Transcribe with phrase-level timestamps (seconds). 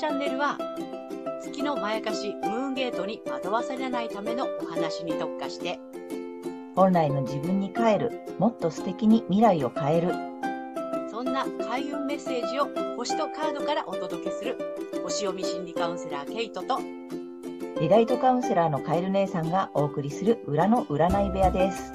[0.00, 0.56] チャンネルは、
[1.42, 5.78] 月のまやかしムーンゲートに惑わされないためのお話に特化して、
[6.74, 10.14] 本来の自分に帰る、もっと素敵に未来を変える。
[11.10, 14.56] そんな開運メッセージを星とカードからお届けする、
[15.04, 16.78] 星読み心理カウンセラーケイトと、
[17.78, 21.92] リライトカウンセラーのカエル姉さんがお送りする裏の占い部屋です。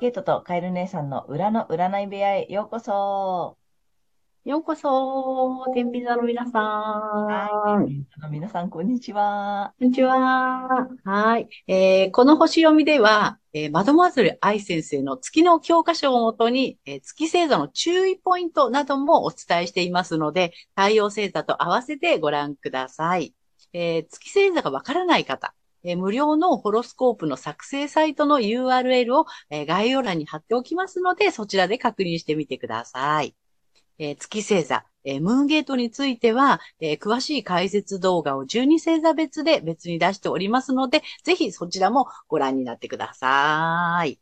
[0.00, 3.61] ケイトとカエル姉さんの裏の占い部屋へようこそ。
[4.44, 6.58] ようこそ、天秤座の皆さ
[7.78, 7.88] ん。
[7.88, 8.04] い。
[8.32, 9.72] 皆さん、こんにちは。
[9.78, 10.88] こんにちは。
[11.04, 11.48] はい。
[11.68, 23.34] えーこの星読みでは、えーマドモアゼル愛先生の月の教科書をもとに、えー月星座の注意ポイントなどもお伝えしていますので、太陽星座と合わせてご覧ください。
[23.72, 25.54] えー月星座がわからない方、
[25.84, 33.36] えー無料のホロスコープの作成サイトの URL を、えー概要欄に貼っておきますので、そちらで確認してみてください。
[33.98, 44.18] えー月星座、えームーンゲートについては、えー詳しい解説動画を12星座別で別に出しておりますので、ぜひそちらもご覧になってください。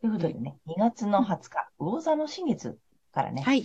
[0.00, 2.78] ということでね、2月の20日、魚座の新月
[3.12, 3.64] からね、はい。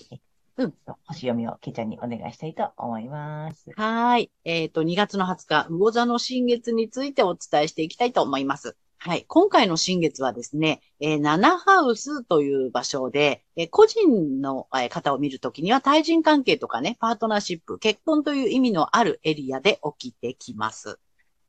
[0.58, 0.74] うん
[1.06, 3.70] 星読みをケイちゃんにお願いしたいと思います。
[3.76, 4.32] はい。
[4.44, 8.76] えっ、と、2月の20日、魚座の新月についてお伝えしていきたいと思います。
[9.04, 9.26] はい。
[9.28, 21.00] 今回の新月はですね、えー、7ハウスという場所で、えー個人のえー方を見るときには対人関係とかね、パートナーシップ、結婚という意味のあるエリアで起きてきます。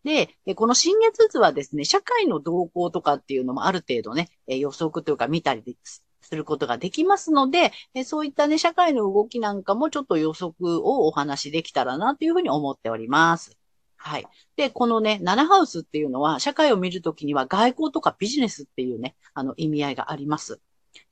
[0.02, 7.72] で、この新月図はですね、社会の動向とかっていうのもある程度ね、予測というか見たりですすることができますので、
[8.06, 13.58] そういったね、社会の動きなんかもちょっと予測をお話しできたらなというふうに思っております。
[14.04, 14.26] はい。
[14.56, 20.60] で、このね、7ハウスっていうのは、社会を見るときには外交とかビジネスっていうね、あの意味合いがあります。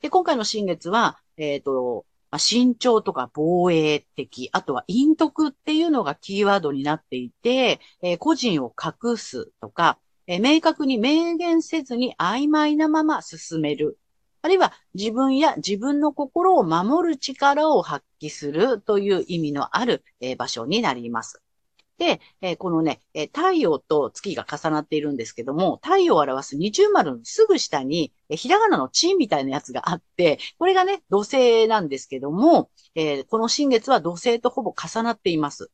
[0.02, 14.00] で、今回の新月は、えっ、と、まあ慎重とか防衛的、あとは陰徳っていうのがキーワードになっていて、えー個人を隠すとか、えー明確に明言せずに曖昧なまま進める。
[14.42, 21.40] あるいは自分や自分の心を守る力を発揮するという意味のある、えー場所になります。
[22.00, 35.70] で、えーこのね、えー太陽と月が重なっているんですけども、太陽を表す二重丸のすぐ下に、えーひらがなのチンみたいなやつがあって、これがね、土星なんですけども、えこの新月は土星とほぼ重なっています。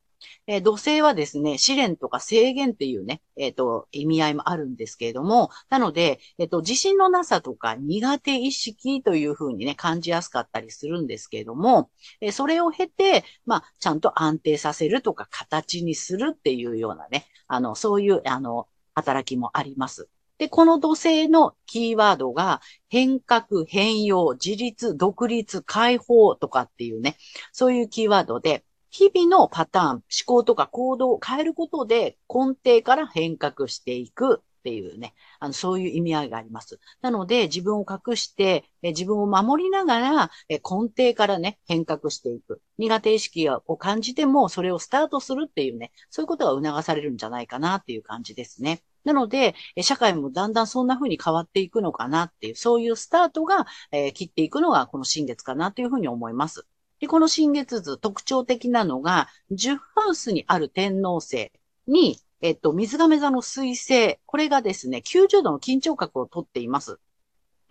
[0.47, 11.89] えー土星はですね、試練とか制限っていうね、えっ、と、意味合いもあるんですけれども、なので、えっ、と、自信のなさとか苦手意識というふうにね、感じやすかったりするんですけれども、
[12.21, 20.09] えそれを経て、まあ、ちゃんと安定させるとか形にするっていうようなね、あの、そういう、あの、働きもあります。
[20.37, 27.17] で、この土星のキーワードが、変革、変容、自立、独立、解放とかっていうね、
[27.51, 28.63] そういうキーワードで、
[28.97, 36.79] 日々のパターン、思考とか行動を変えることで根底から変革していくっていうね、あの、そういう意味合いがあります。
[37.01, 42.59] なので、自分を隠して、え自分を守りながら、え根底からね、変革していく。
[42.79, 48.81] 苦手意識を感じても、それをスタートするっていうね、そういうことが促されるんじゃないかなっていう感じですね。
[49.03, 56.65] なので、え社会もだんだんそんな風に変わっていくのかなっていう、そういうスタートが、え切っていくのがこの新月かなというふうに思います。
[56.99, 61.51] で、この新月図、特徴的なのが、10ハウスにある天皇星
[61.87, 66.99] に、えっと、水亀座の水星、これがですね、90度の緊張角をとっています。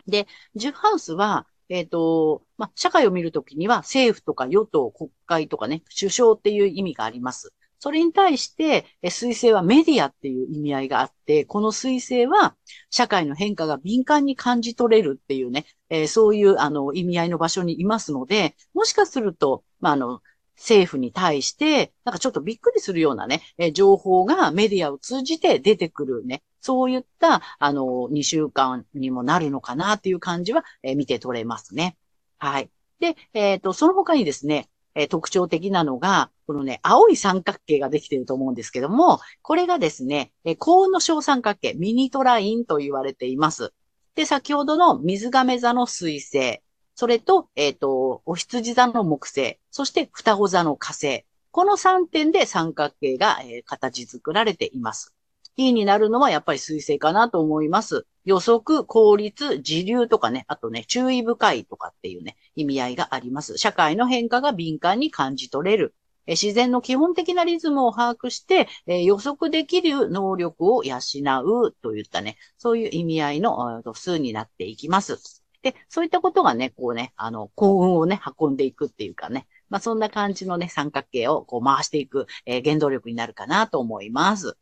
[0.07, 7.53] で、10ハウスは、えっと、まあ、社会を見るときには政府とか与党、国会とかね、首相っていう意味があります。
[7.79, 12.55] それに対して、え水星はメディアっていう意味合いがあって、この水星は
[12.89, 20.21] 社会の変化が敏感に感じ取れるっていうね、えーそういうあの意味合いの場所にいますので、もしかすると、まあ、あの、
[20.55, 31.95] 政府に対して、なんかちょっとびっくりするようなね、えー情報がメディアを通じて出てくるね、そういった、あの、2週間にもなるのかなっていう感じは、えー見て取れますね。
[32.39, 32.69] はい。
[32.99, 43.73] で、えっ、と、その他にですね、え特徴的なのが、このね、青い三角形ができていると思うんですけども、これがですね、えー高温の小三角形、ミニトラインと言われています。
[44.15, 46.61] で、先ほどの水亀座の水星、
[46.95, 51.25] それと、えっ、と、お羊座の木星、そして双子座の火星。
[51.51, 55.13] この3点で三角形が、えー形作られています。
[55.55, 58.07] キーになるのはやっぱり水星かなと思います。
[58.27, 63.57] 予測、効率、時流とかね、あとね、注意深いとかっていうね、意味合いがあります。
[63.57, 65.95] 社会の変化が敏感に感じ取れる。
[66.27, 70.97] 自然の基本的なリズムを把握して、え予測できる能力を養
[71.45, 75.41] うといったね、そういう意味合いのえーと数になっていきます。
[75.61, 84.57] で、そういったことがね、こうね、あの、幸運をね、運んでいくっていうかね、まあ、そんな感じのね、三角形をこう回していく、えー、原動力になるかなと思います。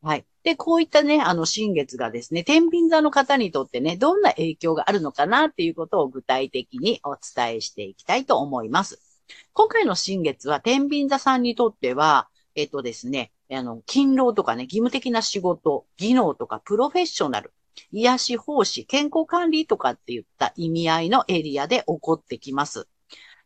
[0.00, 0.26] はい。
[0.42, 9.02] で、こういったね、あの、新月がですね、天秤座の方にとってね、どんな影響があるのかなっていうことを具体的にお伝えしていきたいと思います。
[9.52, 17.52] 今回の新月は、天秤座さんにとっては、えっとですね、あの、勤労とかね、義務的な仕事、技能とかプロフェッショナル、
[17.92, 22.88] 癒し奉仕、健康管理とかって言った意味合いのエリアで起こってきます。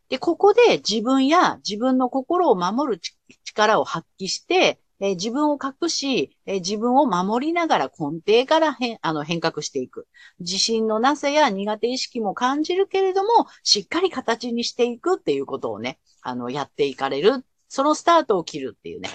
[0.09, 3.01] で、ここで自分や自分の心を守る
[3.43, 10.07] 力を発揮して、えー、自分を隠し、えー、自分を守りながら根底から変あの変革していく。
[10.39, 17.45] 自信のなさや苦手意識も感じるけれども、しっかり形にしていくっていうことをね、あの、やっていかれる。
[17.67, 19.09] そのスタートを切るっていうね、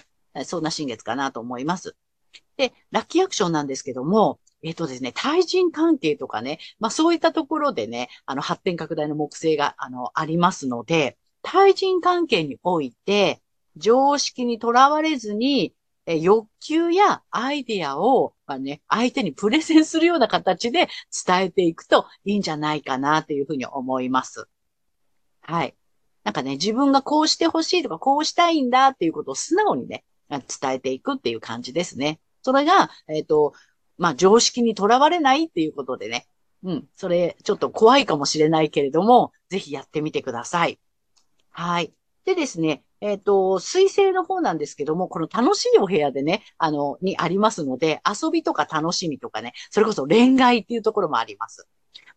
[0.44, 1.96] そんな新月かなと思います。
[2.56, 13.40] で、ラッキーアクションなんですけども、えっ、とですね、対人関係とかね、まあそういったところでね、あの発展拡大の目星が、あの、ありますので、対人関係において、
[13.76, 15.74] 常識にとらわれずに、
[16.06, 20.88] え欲求やアイディアを、まあね、相手にプレゼンするような形で
[21.26, 24.48] 伝えていくといいんじゃないかなというふうに思います。
[25.42, 25.76] はい。
[26.24, 32.20] なんかね、自分がこうしてほしいとか、こうしたいんだっていうことを素直にね、伝えていくっていう感じですね。
[32.42, 33.52] それが、えっ、ー、と、
[33.98, 36.26] まあ、常識にとらわれないっていうことでね。
[36.62, 36.88] うん。
[36.94, 40.78] それ、ちょっと怖いかもしれないけれども、ぜひやってみてください。
[41.50, 41.92] はい。
[42.24, 51.66] でですね、えっ、ー、と、水星の方なんですけども、この楽しいお部屋でね、あの、にありますので、遊びとか楽しみとかね、それこそ恋愛っていうところもあります。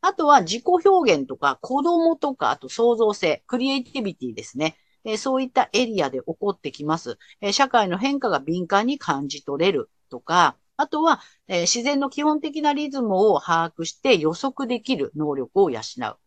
[0.02, 4.76] あとは自己表現とか子供とか、あと創造性、クリエイティビティですね。
[5.06, 16.23] えー、そういったエリアで起こってきます、えー、社会の変化が敏感に感じ取れるとか、あとは、えー、自然の基本的なリズムを把握して予測できる能力を養う。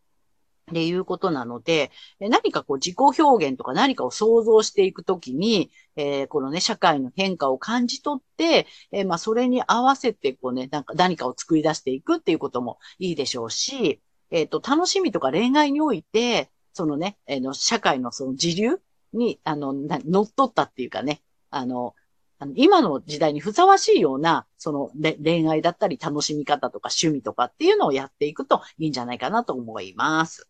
[0.69, 18.79] っていうことなので、何かこう自己表現とか何かを想像していくときに、えー、このね、社会の変化を感じ取って、えー、まあ、それに合わせて、こうね、なんか何かを作り出していくっていうこともいいでしょうし、えっ、ー、と、楽しみとか恋愛において、そのね、え、の社会のその自流
[19.13, 21.95] に、あの、乗っ取ったっていうかね、あの、
[22.39, 24.91] あの今の時代にふさわしいような、その
[25.23, 30.47] 恋愛だったり楽しみ方とか趣味とかっていうのをやっていくといいんじゃないかなと思います。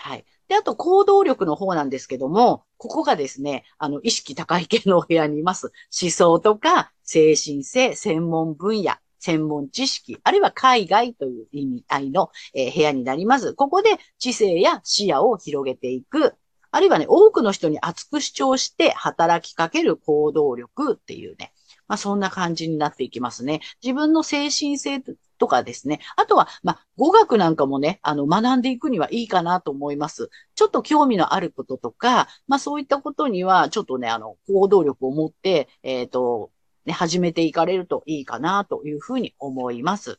[0.00, 0.24] はい。
[0.46, 5.72] で、あと行動力の方なんですけども、ここがですね、あの、意識高い系のお部屋にいます。
[6.00, 13.54] 思想とか精神性、専門分野、専門知識、あるいは海外という意味合いの、えー、部屋になります。
[13.54, 16.36] ここで知性や視野を広げていく。
[16.70, 21.52] あるいはね、多くの人に熱く主張して働きかける行動力っていうね、
[21.88, 23.62] まあそんな感じになっていきますね。
[23.82, 25.00] 自分の精神性
[25.38, 26.00] とかですね。
[26.16, 30.30] あとは、まあ語学なんかもね、あの学んでいくにはいいかなと思います。
[30.54, 36.50] ちょっと興味のあることとか、まあそういったことには、ちょっとね、あの、行動力を持って、えっ、ー、と、
[36.84, 40.18] ね、始めていかれるといいかなというふうに思います。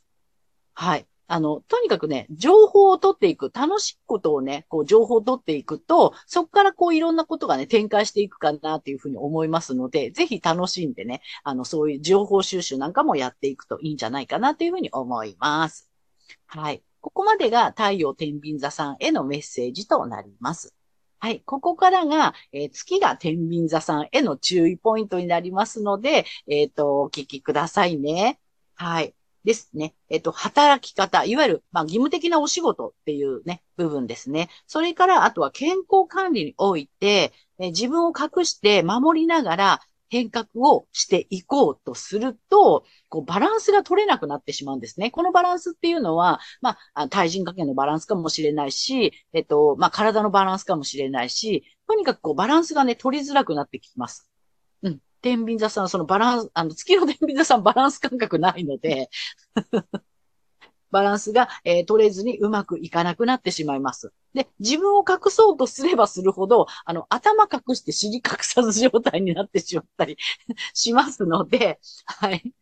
[0.73, 1.07] はい。
[1.31, 15.87] あの、とにかくね、情報を取っていく、楽しいことをね、こう、情報を取っていくと、そこからこう、いろんなことがね、展開していくかなっていうふうに思いますので、ぜひ楽しんでね、あの、そういう情報収集なんかもやっていくといいんじゃないかなというふうに思います。
[16.47, 16.81] はい。
[16.99, 20.73] ここまでが太陽天秤座さんへのメッセージとなります。
[21.19, 21.41] はい。
[21.41, 28.39] ここからが、えー、月が天秤座さんへの注意ポイントになりますので、えっ、ー、と、お聞きくださいね。
[28.73, 29.13] はい。
[29.43, 29.93] ですね。
[30.09, 34.49] えっと、働き方、いわゆる、まあ、義務的なお仕事っていうね、部分ですね。
[34.67, 45.11] それから、あとは健康管理において、え自分を隠して守りながら変革をしていこうとすると、こう、バランスが取れなくなってしまうんですね。
[45.11, 54.29] このバランスっていうのは、まあ、対人関係のバランスかもしれないし、えっと、まあ、体のバランスかもしれないし、とにかくこう、バランスがね、取りづらくなってきます。
[55.21, 59.09] 天秤座さん、そのバランス、あの、月の天秤座さんバランス感覚ないので
[60.91, 64.11] バランスが、えー、取れずにうまくいかなくなってしまいます。
[64.33, 70.17] で、自分を隠そうとすればするほど、あの、頭隠して尻隠さず状態になってしまったり
[70.73, 72.53] しますので、はい。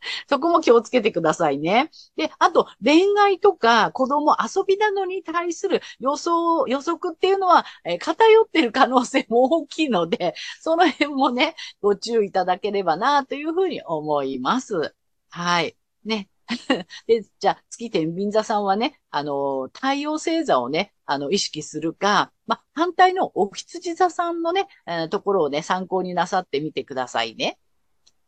[0.28, 1.90] そこも気をつけてくださいね。
[2.16, 14.94] で、あと、恋愛とか子供遊びなどに対する予想、予測っていうのは、えー、偏ってる可能性も大きいので、 その辺もね、ご注意いただければな、というふうに思います。
[15.28, 15.76] はい。
[16.04, 16.28] ね。
[17.06, 27.58] で、じゃあ、月天秤座さんはね、あの、太陽星座をね、あの、意識するか、ま反対のお羊座さんのね、えー、ところをね、参考になさってみてくださいね。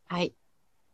[0.06, 0.34] はい。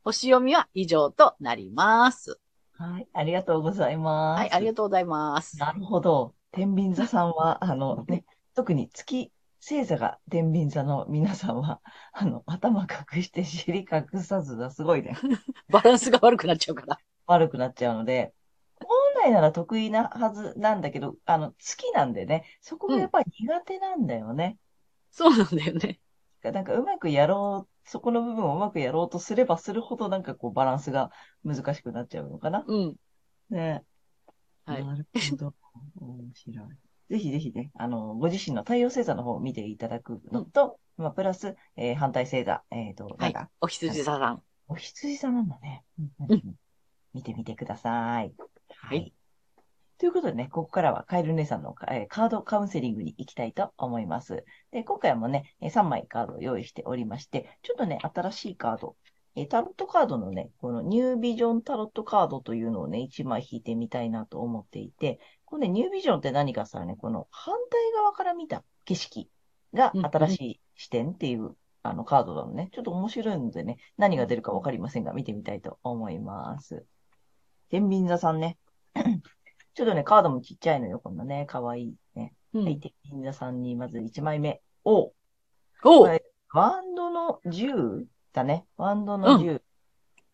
[0.08, 2.40] 星読みは以上となります。
[2.78, 3.08] はい。
[3.12, 4.40] ありがとうございます。
[4.40, 5.58] はい、ありがとうございます。
[5.58, 6.34] なるほど。
[6.50, 8.24] 天秤座さんは、あのね、
[8.54, 11.82] 特に月星座が天秤座の皆さんは、
[12.14, 14.70] あの、頭隠して尻隠さずだ。
[14.70, 15.14] すごいね。
[15.68, 16.98] バランスが悪くなっちゃうから。
[17.26, 18.32] 悪くなっちゃうので、
[18.76, 18.88] 本
[19.24, 24.56] 来なら得意なはずなんだけど、あの、月なんでね、そこがやっぱり苦手なんだよね。
[25.10, 26.00] そうなんだよね。
[26.42, 31.10] なんかうまくやろう、そこの部分をうまくやろうとすればするほどなんかこうバランスが
[31.44, 32.64] 難しくなっちゃうのかな。
[32.66, 32.96] うん。
[33.50, 33.84] ね。
[34.66, 35.54] はいなるほど。
[36.00, 36.66] 面白い。
[37.08, 44.42] ぜひぜひね、あの、ご自身の太陽星座の方を見ていただくのと、まあ、プラス、えー反対星座、えっ、と、なんか、お羊座さん。
[44.68, 45.84] お羊座なんだね。
[45.98, 46.54] うんうんうん
[47.14, 48.34] 見てみてください。
[48.76, 49.12] はい。
[49.98, 54.44] ということでね、ここからはカエル姉さんの、えーカードカウンセリングに行きたいと思います。
[54.70, 58.94] で、今回もね、えー3枚カードを用意しておりまして、ちょっとね、新しいカード、
[59.34, 69.28] えータロットカードのね、このニュービジョンタロットカードというのをね、1枚引いてみたいなと思っていて、このね、ニュービジョンって何かさね、この反対側から見た景色
[69.74, 72.68] が新しい視点っていう、あのカードなのね。
[72.72, 76.84] ちょっと面白いのでね、何が出るかわかりませんが、見てみたいと思います。
[77.68, 78.58] 天秤座さんね。
[79.78, 82.34] ちょっとね、カードもちっちゃいのよ、こんなね、かわいいね。
[82.52, 84.60] うんはい、天秤座さんにまず1枚目。
[84.84, 85.12] お
[85.84, 88.66] おはいワンドの10だね。
[88.76, 89.62] ワンドの10。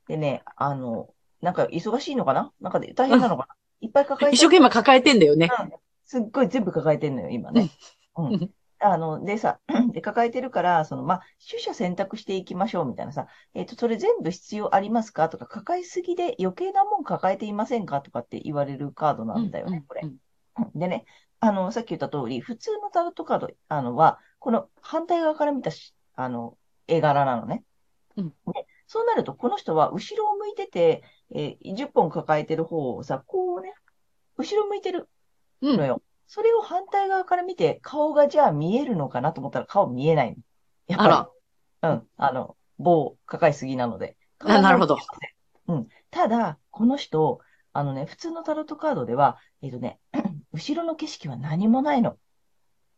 [0.09, 1.11] でね、あの、
[1.43, 2.53] なんか忙しいのかな？
[2.63, 5.51] なんかで大変なのかな、いっぱい抱えて一生懸命抱えてんだよね。
[5.61, 5.73] うん
[6.07, 7.69] すっごい全部抱えてんのよ、今ね。
[8.17, 8.51] うん。
[8.87, 9.61] あの、でさ、
[9.95, 15.31] で、抱えてるから、その、まあ、取捨選択していきましょうみたいなさ、えっと、それ全部必要ありますか？
[15.31, 18.03] とか、抱えすぎで余計なもん抱えていませんか？
[18.03, 20.07] とかって言われるカードなんだよね、これう。
[20.07, 20.19] ん
[20.75, 21.07] でね、
[21.41, 27.64] あの、さっき言った通り、普通のタロットカード、あの、は、この反対側から見たし、あの、絵柄なのね。
[28.17, 31.03] うんで、そうなると、この人は後ろを向いてて、
[31.35, 33.73] えー10本抱えてる方をさ、こうね、
[34.37, 35.09] 後ろ向いてる
[35.62, 36.03] うんのよ。
[36.35, 40.37] それを反対側から見て、顔がじゃあ見えるのかなと思ったら顔見えないの。
[40.88, 41.12] やっぱり。
[41.12, 42.09] あうん。
[42.17, 44.17] あの、棒抱えすぎなので。
[44.41, 44.99] あなるほど。
[45.69, 45.88] うん。
[46.11, 47.38] ただ、この人、
[47.73, 50.00] あのね、普通のタロットカードでは、えっとね、
[50.53, 52.17] 後ろの景色は何もないの。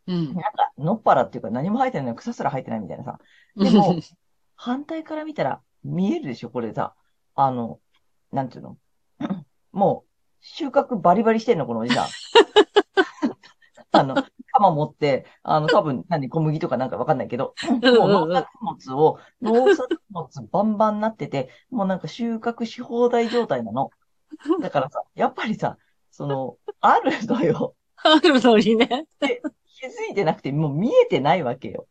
[0.06, 0.28] うん。
[0.28, 3.18] なんか、のっぱらっていうか何も生えてないの草すら生えてないみたいなさ。
[3.54, 4.00] でも、
[4.54, 6.94] 反対から見たら見えるでしょ、これさ。
[7.34, 7.80] あの、
[8.32, 8.78] なんていうの？
[9.72, 12.06] もう、収穫バリバリしてんの、このおじさん。
[13.92, 14.14] あの、
[14.52, 23.90] 鎌持って、あの、多分、何、小麦とかなんかわかんないけど、もう農作物を、農作物バンバンなってて、もうなんか収穫し放題状態なの。
[24.60, 25.78] だからさ、やっぱりさ、
[26.10, 27.74] その、あるのよ。
[27.96, 29.06] あるのにね。
[29.20, 31.86] 気づいてなくて、もう見えてないわけよ。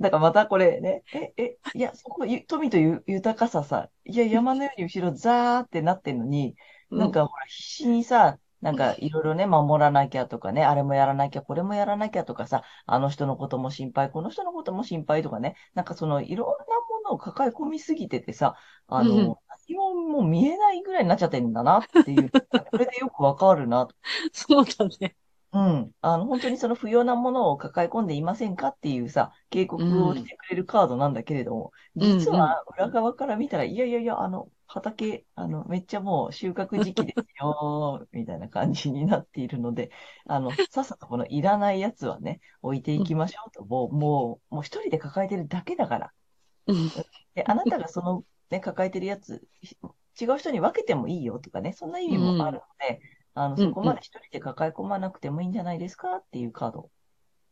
[0.00, 6.56] だからまたこれね、え、え、いや、そこ、ゆ富という豊かささ、いや、山のように後ろザーってなってんのに、
[6.90, 19.36] なんかほら、必死にさ、なんかいろいろね、守らなきゃとかね、あれもやらなきゃ、これもやらなきゃとかさ、あの人のことも心配、この人のことも心配とかね、なんかそのいろんなものを抱え込みすぎててさ、あの、うん
[19.68, 22.30] 何ももう見えないぐらいになっちゃってんだなっていう、
[22.70, 23.86] これでよくわかるな。
[24.32, 25.16] そうだね。
[25.52, 25.92] うん。
[26.00, 32.18] あの、本当にその不要なものを抱え込んでいませんかっていうさ、警告をしてくれるカードなんだけれども、うん。
[32.18, 39.90] 実は裏側から見たら、いやいやいや、あの、畑、あの、めっちゃもう収穫時期ですよ、 みたいな感じになっているので、
[40.26, 46.12] あの、さっさとこのいらないやつはね、置いていきましょうと、もう、もう、もう一人で抱えてるだけだから。
[46.66, 46.92] うん
[47.34, 49.42] で、あなたがその、ね、抱えてるやつ、
[50.20, 53.00] 違う人に分けてもいいよとかね、そんな意味もあるので、
[53.34, 56.90] あの、うんそこまで一人で抱え込まなくてもいいんじゃないですかっていうカード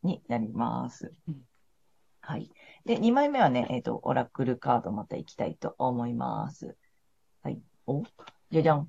[0.02, 1.42] になりますうん。
[2.20, 2.50] はい。
[2.84, 6.76] で、2枚目はね、えっと、オラクルカードまた行きたいと思います。
[7.92, 8.02] はい。
[8.02, 8.04] お
[8.50, 8.88] じゃじゃん。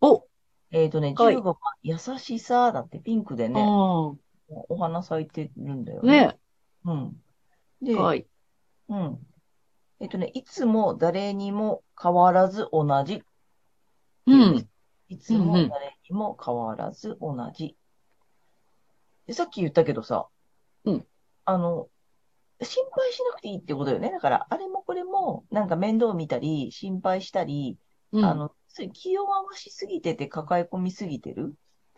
[0.00, 0.26] お
[0.70, 3.66] えっとね、はい15番、優しさだってピンクでね、あ
[4.68, 6.06] お花咲いてるんだよあ。
[6.06, 6.38] ね
[6.84, 7.16] うん。
[7.82, 8.26] で、はい。
[8.88, 9.18] うん。
[10.00, 13.22] えっとね、いつも誰にも変わらず同じ。
[14.26, 14.68] うん。
[15.08, 17.76] いつも誰にも変わらず同じ。
[19.26, 20.28] でさっき言ったけどさ、
[20.84, 21.06] うん
[21.44, 21.88] あの、
[22.60, 24.10] 心配しなくていいってことよね。
[24.10, 27.78] だから、あれもこれも、なんか面倒見たり、心配したり、
[28.12, 28.24] うん。
[28.24, 28.54] あの、
[28.92, 31.54] 気弱わしすぎてて抱え込みすぎてる。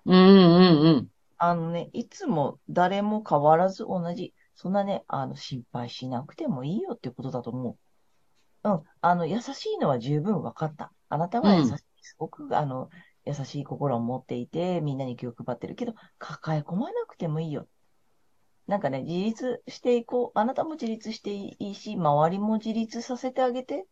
[0.07, 1.11] うんうんうん。
[1.39, 4.35] あのね、いつも誰も変わらず同じ。
[4.55, 7.79] そんなね、あの、心配しなくてもいいよってことだと思
[8.65, 8.71] う。
[8.71, 8.85] うん。
[9.03, 10.93] あの、優しいのは十分分かった。
[11.09, 11.73] あなたは優しい。
[11.73, 12.91] うんすごく、あの、
[13.27, 17.69] 優しい心を持っていて、みんなに気を配ってるけど、抱え込まなくてもいいよ。
[18.67, 20.39] なんかね、自立していこう。
[20.39, 23.87] あなたも自立していいし、周りも自立させてあげて。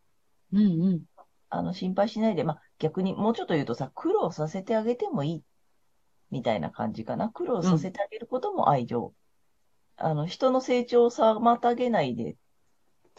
[0.51, 1.05] うんうん。
[1.49, 5.43] あの、心配しないで、まあ、逆にもうちょっと言うとさ、苦労させてあげてもいい、
[6.31, 7.29] みたいな感じかな。
[7.29, 9.13] 苦労させてあげることも愛情。
[9.97, 12.35] あの、人の成長を妨げないでっ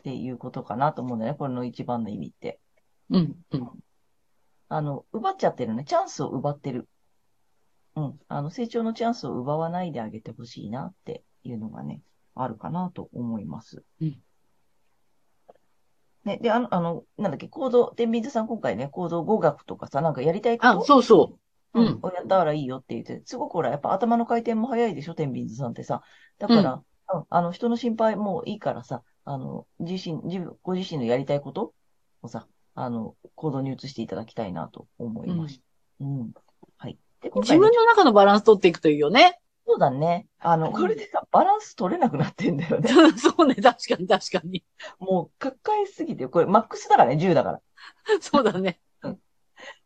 [0.02, 1.38] ていうことかなと思うんだよね。
[1.38, 2.60] これの一番の意味って。
[3.10, 3.36] うん。
[3.50, 3.70] うん。
[4.68, 5.84] あの、奪っちゃってるね。
[5.84, 6.88] チャンスを奪ってる。
[7.96, 8.20] うん。
[8.28, 12.00] あの、成長のチャンスを奪わないであげてほしいなっていうのがね、
[12.36, 13.82] あるかなと思います。
[14.00, 14.22] うん。
[16.24, 21.38] ね、で、あの、あの、なんだっけ、行動、天秤座さん今回ね、行動語学とかさ、なんかやりたいことあ、そうそ
[21.74, 21.80] う。
[21.80, 21.98] ううんん。
[22.02, 26.02] をやったらいいよって言って、すごくほら、やっぱ頭の回転も早いでしょ、天秤座さんってさ。
[26.38, 26.82] だから、
[27.14, 31.72] うん、あの、人の心配もういいからさ、あの、自身、自分、ご自身のやりたいこと
[32.22, 35.64] をさ、あの、行動に移していただきたいなと思いました。
[36.00, 36.32] うん。
[36.78, 36.98] はい。
[37.22, 39.38] で、今自分の中のバランス取っていくといいよね。
[39.66, 40.26] そうだね。
[40.40, 42.88] あの、これでさ、バランス取れなくなってんだよね。
[43.18, 44.64] そうね、確かに確かに。
[44.98, 47.60] もう、抱えすぎて、これ、マックスだからね、10だから。
[48.20, 48.80] そうだね。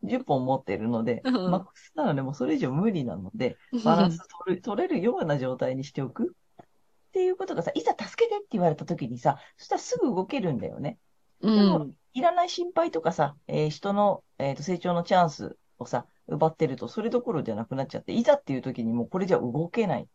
[0.03, 6.37] 10本持ってるので、うんマックスなので、もうそれ以上無理なので、バランス取る取れるような状態にしておく
[7.09, 10.99] っていうことがさ、いざ助けてって言われた時にさ、そしたらすぐ動けるんだよね。
[11.41, 11.95] うん。
[12.13, 20.09] いらない心配とかさ、えー人の、えーと成長のチャンスをさ、奪ってると、それどころじゃなくなっちゃって、いざっていう時にもうこれじゃ動けない。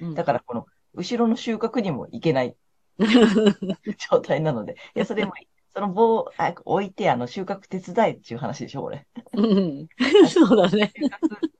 [0.00, 2.56] うんだから、この、後ろの収穫にもいけない
[4.10, 6.32] 状態なので、いや、それもいい、その棒を
[6.64, 9.06] 置いて、あの、収穫手伝えっていう話でしょ、これ。
[9.32, 9.88] うん。
[10.28, 10.92] そうだね。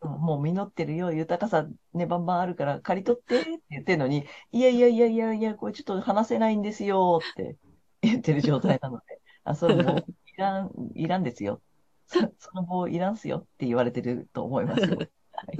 [0.02, 7.56] もう実ってるよ、豊かさね、バンバンあるから借り取ってって言ってるのに、いやいやいやいやいや、これちょっと話せないんですよって
[8.02, 10.04] 言ってる状態なので、あ、その棒い
[10.36, 11.60] らん、いらんですよ。
[12.06, 14.96] そその棒いらんすよって言われてると思いますよ。
[14.98, 15.58] はい。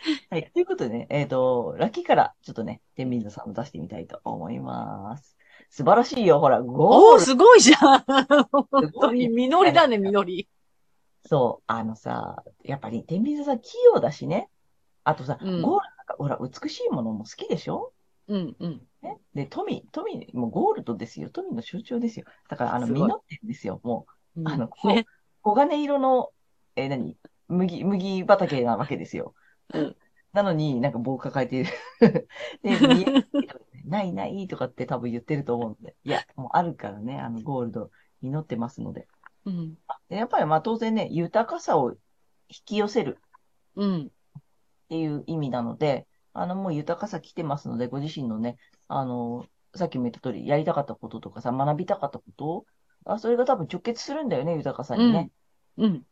[0.30, 0.50] はい。
[0.52, 5.36] ということでね、えっ、と、ラッキーからちょっとね、天秤座さんを出してみたいと思います。
[5.70, 8.04] 素晴らしいよ、ほら、ゴおー、ールすごいじゃん。
[8.50, 10.48] 本当に、実りだね、実り。
[11.24, 14.48] そう、あのさ、やっぱり天秤座さん器用だしね。
[15.04, 17.92] あとさ、うんゴールなんか、ほら、美しいものも好きでしょ？
[18.28, 18.82] うん、うん。
[19.02, 19.18] ね。
[19.34, 21.30] で、富、富、もうゴールドですよ。
[21.30, 22.26] 富の象徴ですよ。
[22.48, 23.80] だから、あの、実ってるんですよ。
[23.82, 24.06] も
[24.36, 25.06] う、うんあの、ね。
[25.44, 26.30] 黄金色の、
[26.74, 27.16] えー何？
[27.48, 29.34] 麦、麦畑なわけですよ。
[29.74, 29.96] うん
[30.32, 31.70] なのになんか棒抱えている。
[32.62, 35.96] で、見えないとかねないないとかって多分言ってると思うんで。
[36.04, 39.08] いや、もうあるからね、あの、ゴールド、実ってますので。
[39.46, 39.78] うん。
[40.10, 41.96] でやっぱりまあ当然ね、豊かさを引
[42.66, 43.18] き寄せる
[43.76, 44.06] うん。
[44.06, 44.10] っ
[44.90, 52.66] ていう意味なので、あの、もう豊かさ来てますので、ご自身のね、あの、さっきも言った通り、やりたかったこととかさ、学びたかったこと
[53.06, 55.30] あ、それが多分直結するんだよね、豊かさにね。
[55.78, 56.06] うん。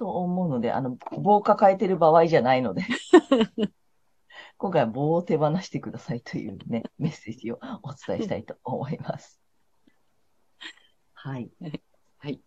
[0.00, 2.82] と思うので、あの、棒を抱えてる場合じゃないので、
[4.56, 9.38] 今回は棒を手放してくださいというね、 メッセージをお伝えしたいと思います。
[11.12, 11.50] はい。
[11.60, 12.40] はい。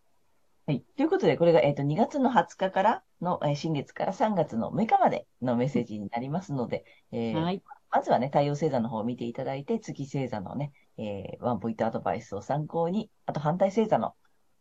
[0.66, 0.84] はい。
[0.98, 7.62] ということで、これが、えっ、と、2月の20日からの、えー新月から3月の6日までのメッセージになりますので、えーはい。
[7.92, 14.16] まずはね、太陽星座の方を見ていただいて、月星座のね、えーワンポイントアドバイスを参考に、あと反対星座の、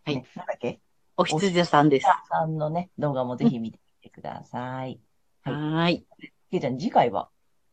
[0.05, 0.83] ね、はいなんだっけ
[1.16, 2.07] お羊さんです。
[2.29, 5.01] さんのね、動画もぜひ見てみてください。
[5.42, 6.07] はいはーい。
[6.51, 7.29] けいちゃん、次回は？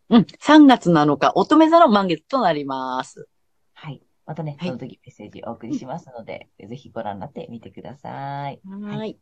[0.10, 0.26] うん。
[0.40, 3.28] 3月7日、乙女座の満月となります。
[3.74, 4.02] はい。
[4.26, 8.62] またね、はいその時メッセージお送りしますので、ぜひご覧になってみてください。
[8.66, 9.20] はーい。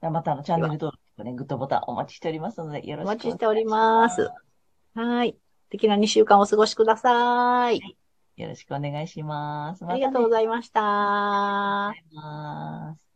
[0.00, 5.32] また、あの、チャンネル登録とね、グッドボタンお待ちしておりますので、よろしくお待ちしておりますはーい。
[5.32, 5.38] 素
[5.70, 7.80] 敵な2週間お過ごしください。
[8.36, 9.84] よろしくお願いします。
[9.86, 11.94] ありがとうございました。
[11.96, 13.11] います。